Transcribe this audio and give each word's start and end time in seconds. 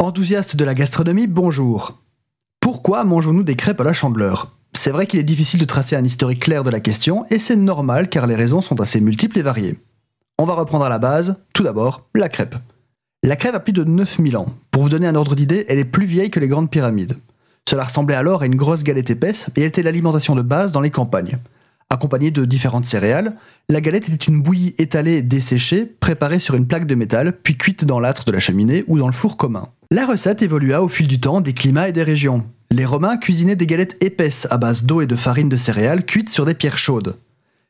Enthousiastes 0.00 0.54
de 0.54 0.64
la 0.64 0.74
gastronomie, 0.74 1.26
bonjour. 1.26 2.00
Pourquoi 2.60 3.02
mangeons-nous 3.02 3.42
des 3.42 3.56
crêpes 3.56 3.80
à 3.80 3.84
la 3.84 3.92
chandeleur? 3.92 4.56
C'est 4.72 4.92
vrai 4.92 5.08
qu'il 5.08 5.18
est 5.18 5.24
difficile 5.24 5.58
de 5.58 5.64
tracer 5.64 5.96
un 5.96 6.04
historique 6.04 6.44
clair 6.44 6.62
de 6.62 6.70
la 6.70 6.78
question, 6.78 7.26
et 7.30 7.40
c'est 7.40 7.56
normal 7.56 8.08
car 8.08 8.28
les 8.28 8.36
raisons 8.36 8.60
sont 8.60 8.80
assez 8.80 9.00
multiples 9.00 9.40
et 9.40 9.42
variées. 9.42 9.80
On 10.38 10.44
va 10.44 10.54
reprendre 10.54 10.84
à 10.84 10.88
la 10.88 11.00
base, 11.00 11.34
tout 11.52 11.64
d'abord, 11.64 12.06
la 12.14 12.28
crêpe. 12.28 12.54
La 13.24 13.34
crêpe 13.34 13.56
a 13.56 13.60
plus 13.60 13.72
de 13.72 13.82
9000 13.82 14.36
ans. 14.36 14.54
Pour 14.70 14.84
vous 14.84 14.88
donner 14.88 15.08
un 15.08 15.16
ordre 15.16 15.34
d'idée, 15.34 15.66
elle 15.68 15.80
est 15.80 15.84
plus 15.84 16.06
vieille 16.06 16.30
que 16.30 16.38
les 16.38 16.46
grandes 16.46 16.70
pyramides. 16.70 17.18
Cela 17.68 17.82
ressemblait 17.82 18.14
alors 18.14 18.42
à 18.42 18.46
une 18.46 18.54
grosse 18.54 18.84
galette 18.84 19.10
épaisse 19.10 19.48
et 19.56 19.62
elle 19.62 19.68
était 19.68 19.82
l'alimentation 19.82 20.36
de 20.36 20.42
base 20.42 20.70
dans 20.70 20.80
les 20.80 20.90
campagnes. 20.90 21.38
Accompagnée 21.90 22.30
de 22.30 22.44
différentes 22.44 22.86
céréales, 22.86 23.34
la 23.68 23.80
galette 23.80 24.08
était 24.08 24.26
une 24.26 24.42
bouillie 24.42 24.76
étalée 24.78 25.22
desséchée, 25.22 25.86
préparée 25.86 26.38
sur 26.38 26.54
une 26.54 26.68
plaque 26.68 26.86
de 26.86 26.94
métal, 26.94 27.32
puis 27.32 27.58
cuite 27.58 27.84
dans 27.84 27.98
l'âtre 27.98 28.26
de 28.26 28.30
la 28.30 28.38
cheminée 28.38 28.84
ou 28.86 28.96
dans 28.96 29.08
le 29.08 29.12
four 29.12 29.36
commun. 29.36 29.68
La 29.90 30.04
recette 30.04 30.42
évolua 30.42 30.82
au 30.82 30.88
fil 30.88 31.08
du 31.08 31.18
temps 31.18 31.40
des 31.40 31.54
climats 31.54 31.88
et 31.88 31.92
des 31.92 32.02
régions. 32.02 32.44
Les 32.70 32.84
Romains 32.84 33.16
cuisinaient 33.16 33.56
des 33.56 33.66
galettes 33.66 33.96
épaisses 34.04 34.46
à 34.50 34.58
base 34.58 34.84
d'eau 34.84 35.00
et 35.00 35.06
de 35.06 35.16
farine 35.16 35.48
de 35.48 35.56
céréales 35.56 36.04
cuites 36.04 36.28
sur 36.28 36.44
des 36.44 36.52
pierres 36.52 36.76
chaudes. 36.76 37.16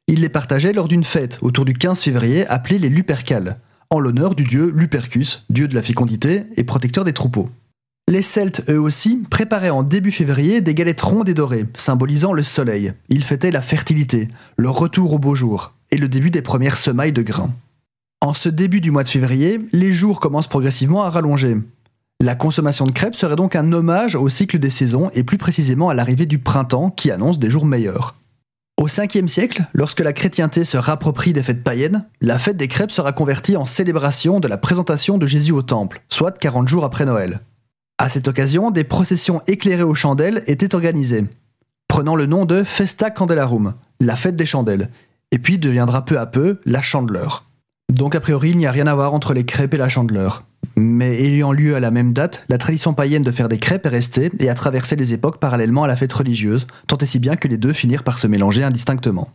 Ils 0.08 0.20
les 0.20 0.28
partageaient 0.28 0.72
lors 0.72 0.88
d'une 0.88 1.04
fête 1.04 1.38
autour 1.42 1.64
du 1.64 1.74
15 1.74 2.02
février 2.02 2.44
appelée 2.48 2.80
les 2.80 2.88
Lupercales, 2.88 3.60
en 3.90 4.00
l'honneur 4.00 4.34
du 4.34 4.42
dieu 4.42 4.72
Lupercus, 4.74 5.46
dieu 5.48 5.68
de 5.68 5.76
la 5.76 5.82
fécondité 5.82 6.42
et 6.56 6.64
protecteur 6.64 7.04
des 7.04 7.12
troupeaux. 7.12 7.50
Les 8.08 8.22
Celtes, 8.22 8.64
eux 8.68 8.80
aussi, 8.80 9.22
préparaient 9.30 9.70
en 9.70 9.84
début 9.84 10.10
février 10.10 10.60
des 10.60 10.74
galettes 10.74 11.02
rondes 11.02 11.28
et 11.28 11.34
dorées, 11.34 11.66
symbolisant 11.74 12.32
le 12.32 12.42
soleil. 12.42 12.94
Ils 13.10 13.22
fêtaient 13.22 13.52
la 13.52 13.62
fertilité, 13.62 14.26
le 14.56 14.70
retour 14.70 15.12
au 15.12 15.20
beau 15.20 15.36
jour, 15.36 15.72
et 15.92 15.96
le 15.96 16.08
début 16.08 16.32
des 16.32 16.42
premières 16.42 16.78
semailles 16.78 17.12
de 17.12 17.22
grains. 17.22 17.54
En 18.20 18.34
ce 18.34 18.48
début 18.48 18.80
du 18.80 18.90
mois 18.90 19.04
de 19.04 19.08
février, 19.08 19.60
les 19.72 19.92
jours 19.92 20.18
commencent 20.18 20.48
progressivement 20.48 21.04
à 21.04 21.10
rallonger. 21.10 21.58
La 22.20 22.34
consommation 22.34 22.84
de 22.84 22.90
crêpes 22.90 23.14
serait 23.14 23.36
donc 23.36 23.54
un 23.54 23.72
hommage 23.72 24.16
au 24.16 24.28
cycle 24.28 24.58
des 24.58 24.70
saisons 24.70 25.08
et 25.14 25.22
plus 25.22 25.38
précisément 25.38 25.88
à 25.88 25.94
l'arrivée 25.94 26.26
du 26.26 26.40
printemps 26.40 26.90
qui 26.90 27.12
annonce 27.12 27.38
des 27.38 27.48
jours 27.48 27.64
meilleurs. 27.64 28.16
Au 28.76 28.88
5e 28.88 29.28
siècle, 29.28 29.64
lorsque 29.72 30.00
la 30.00 30.12
chrétienté 30.12 30.64
se 30.64 30.76
rapproprie 30.76 31.32
des 31.32 31.44
fêtes 31.44 31.62
païennes, 31.62 32.06
la 32.20 32.38
fête 32.38 32.56
des 32.56 32.66
crêpes 32.66 32.90
sera 32.90 33.12
convertie 33.12 33.56
en 33.56 33.66
célébration 33.66 34.40
de 34.40 34.48
la 34.48 34.58
présentation 34.58 35.16
de 35.16 35.28
Jésus 35.28 35.52
au 35.52 35.62
temple, 35.62 36.02
soit 36.08 36.36
40 36.36 36.66
jours 36.66 36.84
après 36.84 37.04
Noël. 37.04 37.40
À 37.98 38.08
cette 38.08 38.26
occasion, 38.26 38.72
des 38.72 38.84
processions 38.84 39.40
éclairées 39.46 39.84
aux 39.84 39.94
chandelles 39.94 40.42
étaient 40.48 40.74
organisées, 40.74 41.24
prenant 41.86 42.16
le 42.16 42.26
nom 42.26 42.46
de 42.46 42.64
Festa 42.64 43.12
Candelarum, 43.12 43.74
la 44.00 44.16
fête 44.16 44.36
des 44.36 44.46
chandelles, 44.46 44.90
et 45.30 45.38
puis 45.38 45.58
deviendra 45.58 46.04
peu 46.04 46.18
à 46.18 46.26
peu 46.26 46.58
la 46.64 46.82
chandeleur. 46.82 47.44
Donc 47.92 48.16
a 48.16 48.20
priori, 48.20 48.50
il 48.50 48.58
n'y 48.58 48.66
a 48.66 48.72
rien 48.72 48.88
à 48.88 48.94
voir 48.94 49.14
entre 49.14 49.34
les 49.34 49.44
crêpes 49.44 49.74
et 49.74 49.78
la 49.78 49.88
chandeleur. 49.88 50.44
Mais 50.80 51.20
ayant 51.20 51.50
lieu 51.50 51.74
à 51.74 51.80
la 51.80 51.90
même 51.90 52.12
date, 52.12 52.44
la 52.48 52.56
tradition 52.56 52.94
païenne 52.94 53.24
de 53.24 53.32
faire 53.32 53.48
des 53.48 53.58
crêpes 53.58 53.84
est 53.84 53.88
restée 53.88 54.30
et 54.38 54.48
a 54.48 54.54
traversé 54.54 54.94
les 54.94 55.12
époques 55.12 55.40
parallèlement 55.40 55.82
à 55.82 55.88
la 55.88 55.96
fête 55.96 56.12
religieuse, 56.12 56.68
tant 56.86 56.96
et 56.98 57.06
si 57.06 57.18
bien 57.18 57.34
que 57.34 57.48
les 57.48 57.56
deux 57.56 57.72
finirent 57.72 58.04
par 58.04 58.16
se 58.16 58.28
mélanger 58.28 58.62
indistinctement. 58.62 59.28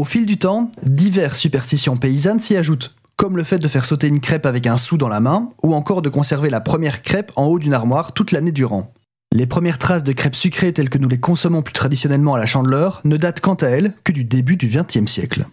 Au 0.00 0.06
fil 0.06 0.24
du 0.24 0.38
temps, 0.38 0.70
diverses 0.82 1.38
superstitions 1.38 1.98
paysannes 1.98 2.40
s'y 2.40 2.56
ajoutent, 2.56 2.94
comme 3.16 3.36
le 3.36 3.44
fait 3.44 3.58
de 3.58 3.68
faire 3.68 3.84
sauter 3.84 4.08
une 4.08 4.20
crêpe 4.20 4.46
avec 4.46 4.66
un 4.66 4.78
sou 4.78 4.96
dans 4.96 5.08
la 5.08 5.20
main, 5.20 5.50
ou 5.62 5.74
encore 5.74 6.00
de 6.00 6.08
conserver 6.08 6.48
la 6.48 6.60
première 6.60 7.02
crêpe 7.02 7.32
en 7.36 7.44
haut 7.44 7.58
d'une 7.58 7.74
armoire 7.74 8.12
toute 8.12 8.32
l'année 8.32 8.50
durant. 8.50 8.94
Les 9.34 9.46
premières 9.46 9.78
traces 9.78 10.04
de 10.04 10.12
crêpes 10.12 10.34
sucrées 10.34 10.72
telles 10.72 10.88
que 10.88 10.96
nous 10.96 11.08
les 11.10 11.20
consommons 11.20 11.60
plus 11.60 11.74
traditionnellement 11.74 12.32
à 12.32 12.38
la 12.38 12.46
chandeleur 12.46 13.02
ne 13.04 13.18
datent 13.18 13.40
quant 13.40 13.56
à 13.56 13.66
elles 13.66 13.92
que 14.04 14.12
du 14.12 14.24
début 14.24 14.56
du 14.56 14.68
XXe 14.68 15.10
siècle. 15.10 15.44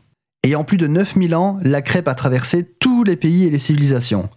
Ayant 0.46 0.64
plus 0.64 0.78
de 0.78 0.88
9000 0.88 1.36
ans, 1.36 1.58
la 1.62 1.81
crêpe 1.81 2.08
a 2.08 2.16
traversé 2.16 2.64
tous 2.80 3.04
les 3.04 3.18
pays 3.18 3.44
et 3.44 3.50
les 3.50 3.59
civilisations. 3.59 4.30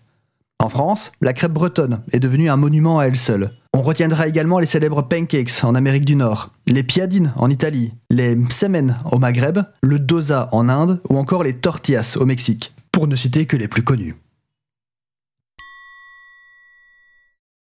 En 0.58 0.68
France, 0.70 1.12
la 1.20 1.32
crêpe 1.32 1.52
bretonne 1.52 2.00
est 2.12 2.18
devenue 2.18 2.48
un 2.48 2.56
monument 2.56 2.98
à 2.98 3.04
elle 3.04 3.16
seule. 3.16 3.50
On 3.74 3.82
retiendra 3.82 4.26
également 4.26 4.58
les 4.58 4.66
célèbres 4.66 5.02
pancakes 5.02 5.62
en 5.62 5.74
Amérique 5.74 6.06
du 6.06 6.16
Nord, 6.16 6.50
les 6.66 6.82
piadines 6.82 7.34
en 7.36 7.50
Italie, 7.50 7.92
les 8.10 8.34
msemen 8.34 8.98
au 9.12 9.18
Maghreb, 9.18 9.58
le 9.82 9.98
dosa 9.98 10.48
en 10.52 10.68
Inde 10.68 11.00
ou 11.10 11.18
encore 11.18 11.44
les 11.44 11.54
tortillas 11.54 12.16
au 12.18 12.24
Mexique 12.24 12.74
pour 12.90 13.06
ne 13.06 13.16
citer 13.16 13.44
que 13.44 13.58
les 13.58 13.68
plus 13.68 13.84
connus. 13.84 14.16